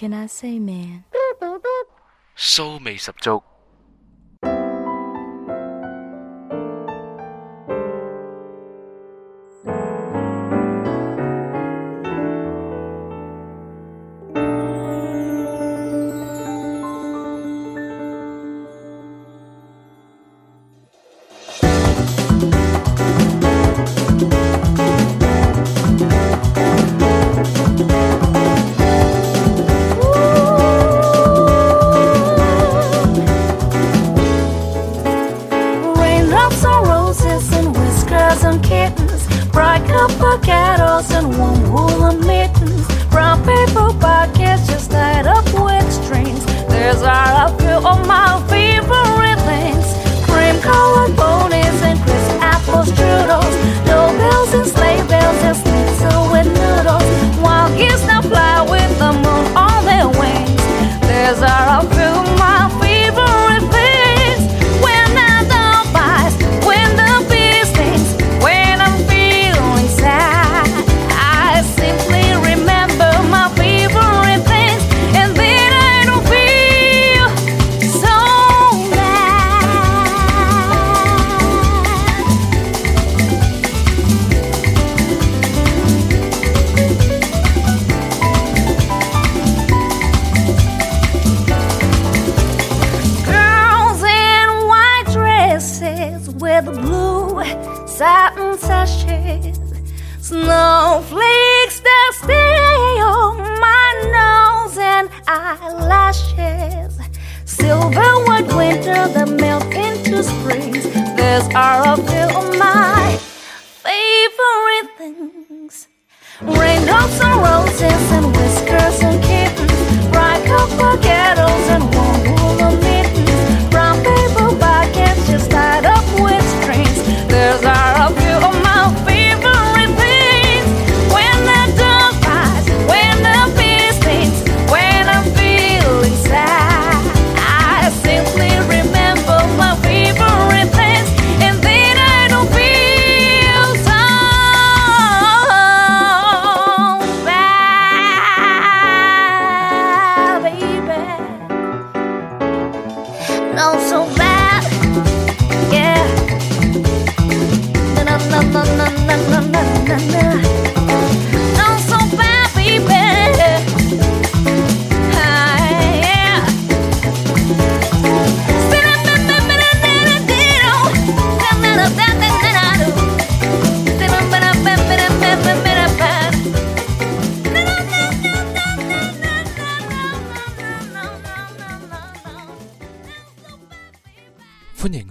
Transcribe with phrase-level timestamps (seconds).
[0.00, 1.04] can I say, man?
[2.36, 3.42] 骚味十足。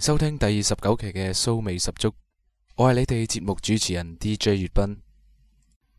[0.00, 2.12] 收聽第二十九期嘅騷味十足，
[2.76, 5.02] 我係你哋節目主持人 DJ 粵斌。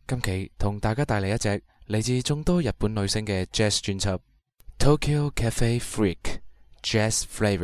[0.06, 4.18] 今期同大家帶嚟一隻嚟自眾多日本女星嘅 Jazz 專輯《
[4.78, 6.40] Tokyo Cafe Freak
[6.82, 7.58] Jazz Flavor》。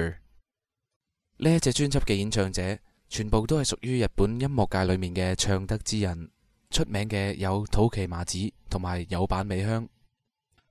[1.38, 6.30] 呢一隻專輯嘅演唱者全部都係屬於日本音樂界裏面嘅唱得之人，
[6.70, 8.38] 出名嘅有土岐麻子
[8.69, 9.88] 同埋有坂美香。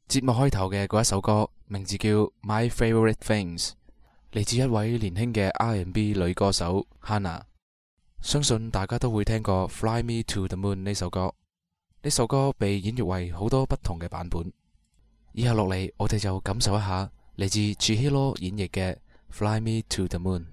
[0.08, 2.10] 節目開頭嘅嗰一首歌名字叫《
[2.44, 3.72] My Favorite Things》。
[4.32, 7.42] 嚟自一位年輕嘅 R&B 女歌手 Hannah，
[8.22, 11.34] 相信大家都會聽過《Fly Me to the Moon》呢首歌。
[12.02, 14.52] 呢首歌被演繹為好多不同嘅版本。
[15.34, 18.94] 以下落嚟，我哋就感受一下嚟自 Chihiro 演繹嘅《
[19.30, 20.46] Fly Me to the Moon》。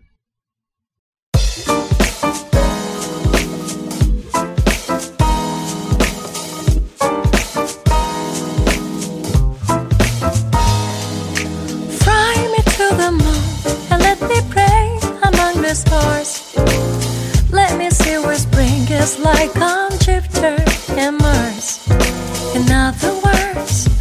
[15.76, 16.56] stars.
[17.52, 20.58] Let me see where spring is like on Jupiter
[20.92, 21.86] and Mars.
[22.56, 23.95] In other words,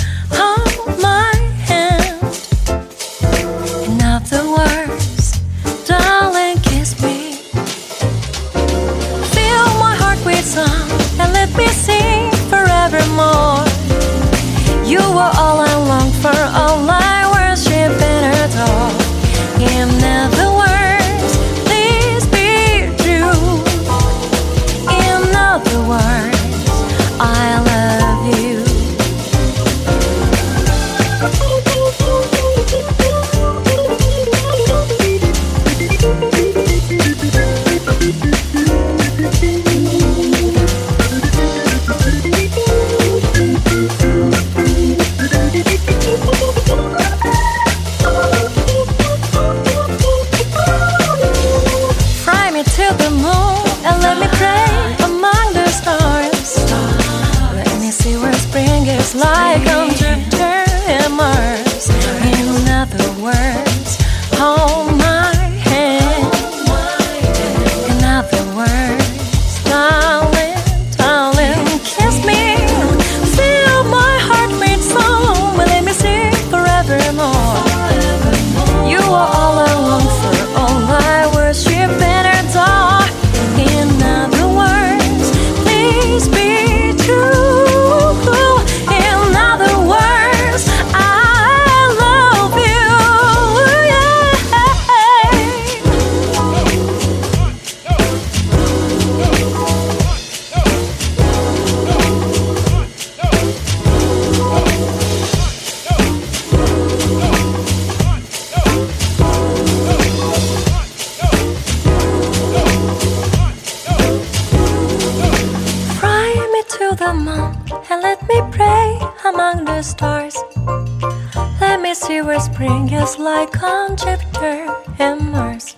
[124.05, 124.69] Jupiter
[124.99, 125.77] and Mars.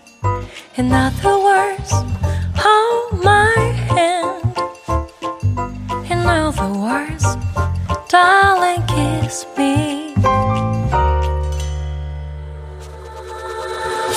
[0.76, 1.92] In other words,
[2.56, 3.54] hold my
[3.94, 4.52] hand.
[6.10, 7.24] In other words,
[8.08, 10.12] darling, kiss me.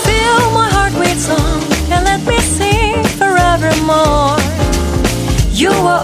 [0.05, 1.61] Fill my heart with song
[1.93, 4.39] and let me sing forevermore.
[5.51, 6.03] You are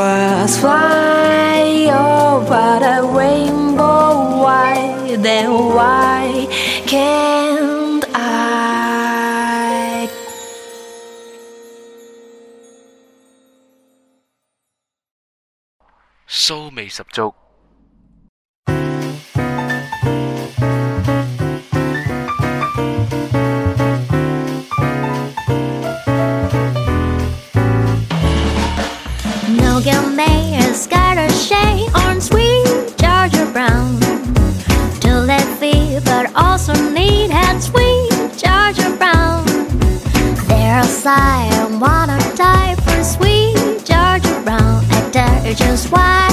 [0.00, 4.40] Birds fly oh, over a rainbow.
[4.40, 6.48] Why then why
[6.86, 10.08] can't I?
[16.26, 17.49] Soul 味十足。
[36.34, 39.44] Also need had sweet Georgia Brown.
[40.46, 41.48] There's I
[41.80, 44.84] wanna die for sweet Georgia Brown.
[44.90, 46.28] I tell you just why.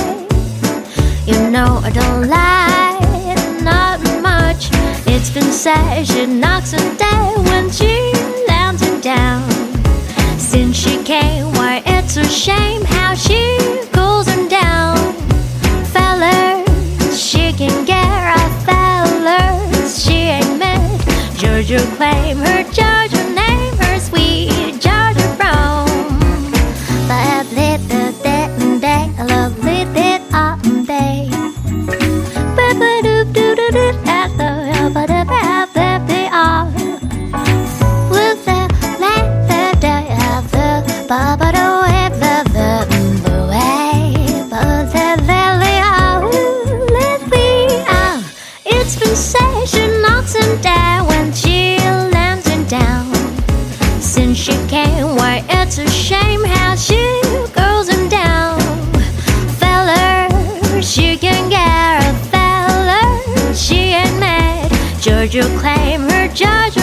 [1.26, 4.70] You know I don't lie, not much.
[5.08, 8.14] It's been said she knocks her dead when she
[8.48, 9.50] lands it down.
[10.38, 13.77] Since she came, why it's a shame how she
[21.78, 23.17] Georgia claim her Georgia
[54.38, 57.02] she came why it's a shame how she
[57.56, 58.60] goes him down.
[59.58, 60.30] Feller
[60.80, 64.72] she can get a feller she ain't mad.
[65.02, 66.77] Georgia claim her Georgia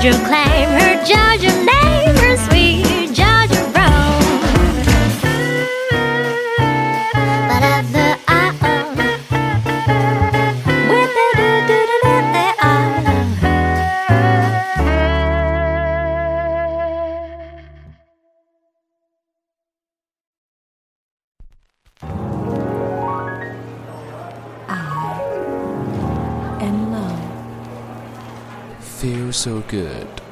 [0.00, 1.59] Georgia claim her Georgia
[29.70, 30.29] good。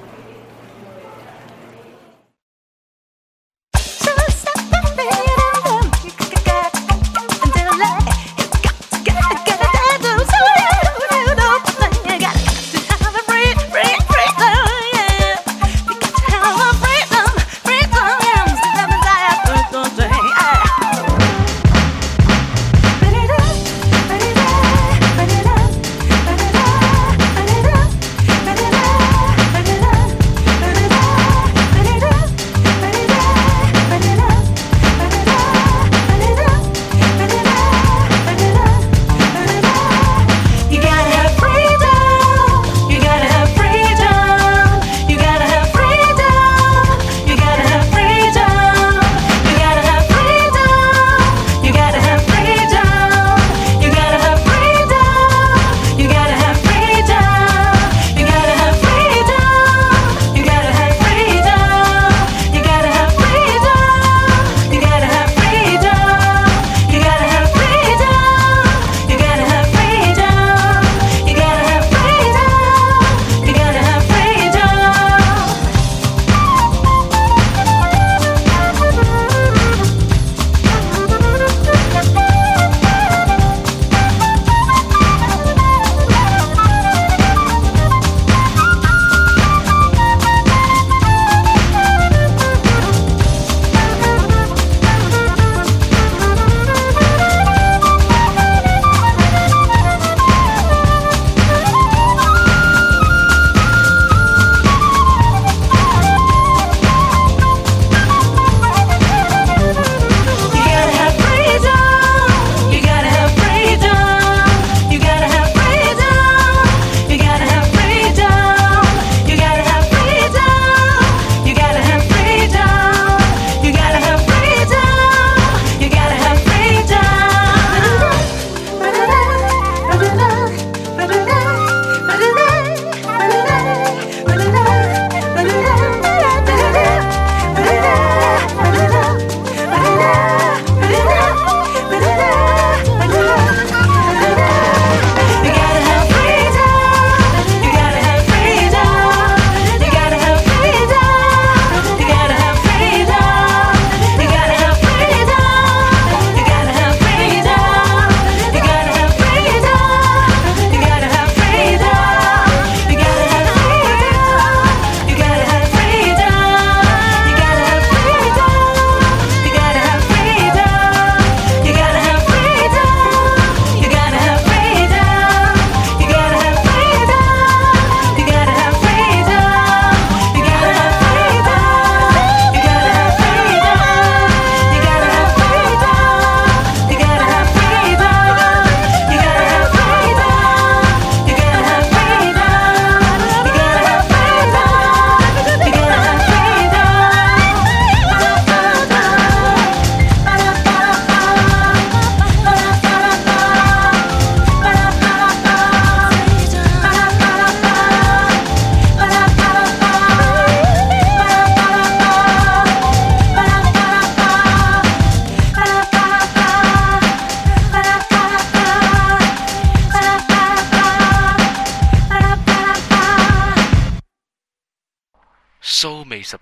[225.70, 225.86] 十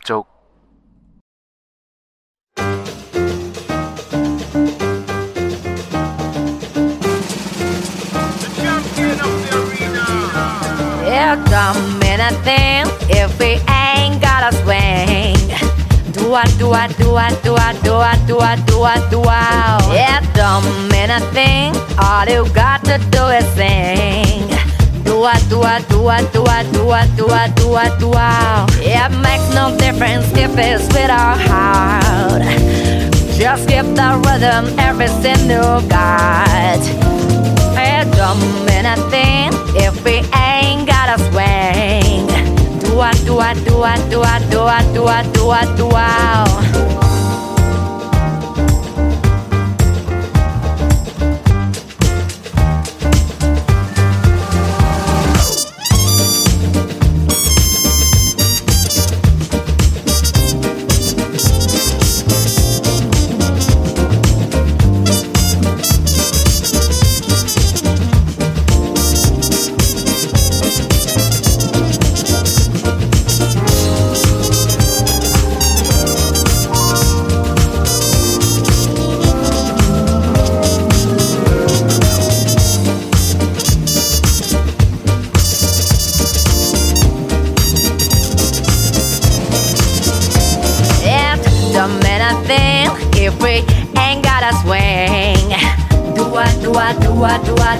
[0.04, 0.24] 足。
[11.08, 15.34] It don't mean a thing if we ain't got a swing.
[16.12, 19.22] Do I, do I, do I, do I, do I, do I, do I, do
[19.26, 19.42] I.
[19.90, 21.74] It don't mean a thing.
[21.98, 24.55] All you got to do is sing
[25.16, 28.66] tua, tua, tua, tua, tua, tua, tua, tua.
[28.82, 32.42] It makes no difference if it's with our heart.
[33.32, 36.82] Just give the rhythm everything you got.
[37.80, 42.28] It don't mean a thing if we ain't got a swing.
[42.84, 46.85] Tua, tua, tua, tua, tua, tua, tua, tua.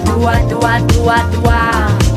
[0.05, 2.07] Do I, do I, do I, do I,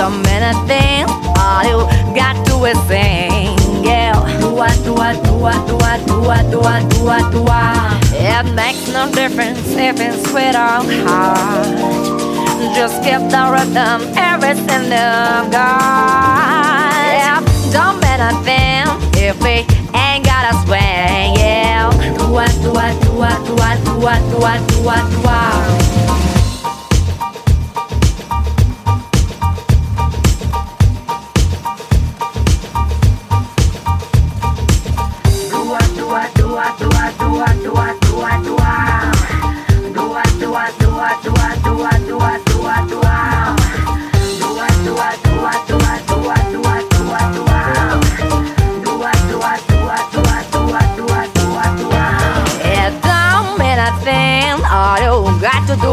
[0.00, 1.04] don't mean a thing.
[1.36, 1.84] All you
[2.16, 3.84] got to is sing.
[3.84, 4.16] Yeah.
[4.40, 7.44] Do I, do I, do I, do I, do I, do I, do I, do
[7.46, 8.00] I.
[8.14, 11.68] It makes no difference if it's sweet or hard.
[12.74, 14.88] Just keep the rhythm, everything
[15.52, 15.52] got.
[17.20, 18.86] Yeah, don't mean a thing
[19.20, 19.66] if we
[19.98, 21.36] ain't got a swing.
[21.36, 25.10] Yeah, do I, do I, do I, do I, do I, do I, do I,
[25.10, 25.89] do I.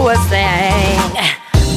[0.07, 0.95] do a thing.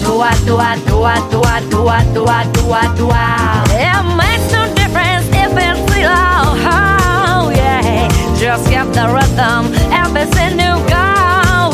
[0.02, 3.10] Do a do a do a do a do a do a do a do
[3.10, 3.64] a.
[3.74, 8.08] It makes no difference if it's low, oh, yeah.
[8.38, 11.06] Just keep the rhythm Everything you seen go.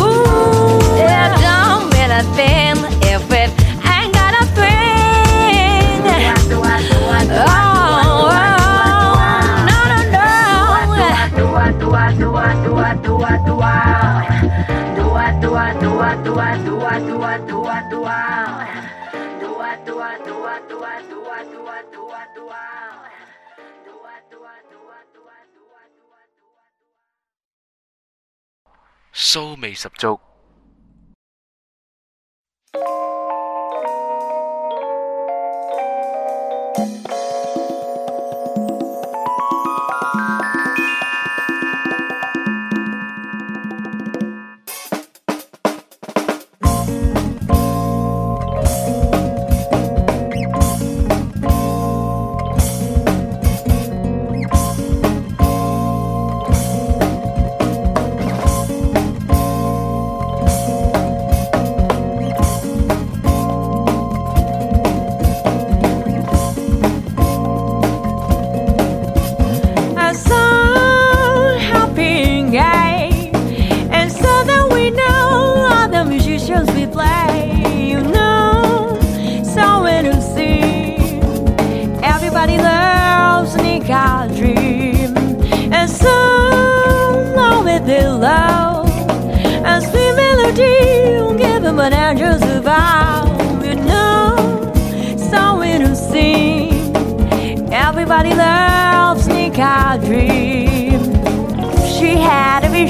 [0.01, 3.51] Ooh, it don't mean a thing if it
[3.85, 6.01] ain't got a thing.
[7.29, 7.53] Oh,
[8.09, 8.41] oh,
[9.69, 10.29] no, no, no.
[11.37, 13.66] Do a do a do a do a do a do a.
[16.25, 18.21] tua, tua, tua, tua, tua.
[19.41, 22.65] Tua, tua, tua, tua, tua, tua, tua, tua.
[29.13, 29.75] Show mì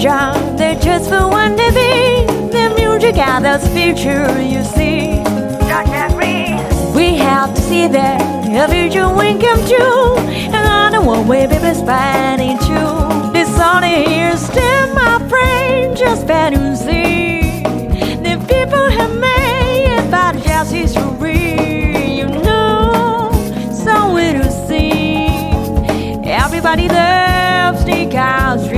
[0.07, 4.41] a vision just for one day be the music gathers future.
[4.41, 5.23] You see,
[6.95, 10.17] we have to see that a future will come true.
[10.55, 13.33] And I know what way baby's planning to.
[13.33, 17.63] This only here stand my friend, just better to see.
[18.27, 22.17] The people have made about just history.
[22.19, 23.31] You know,
[23.73, 25.27] so we to see.
[26.25, 28.07] Everybody loves the
[28.69, 28.76] Dream.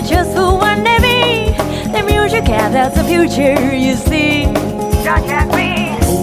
[0.00, 4.46] That just for one day be the music had that's the future, you see.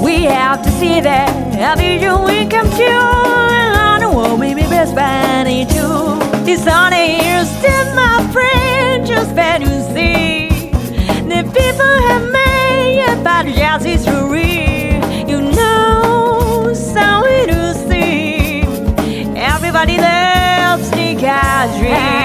[0.03, 2.85] We have to see that a vision will come true.
[2.85, 6.19] And I know what we be best friend too.
[6.49, 10.49] It's on here, still my friend, just better to see.
[11.31, 14.95] The people have made about jazz history.
[15.27, 18.61] You know, so it to see.
[19.35, 22.24] Everybody loves Nick Dream.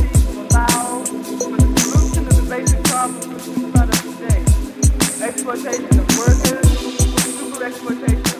[5.41, 6.69] Exploitation of workers,
[7.39, 8.30] super exploitation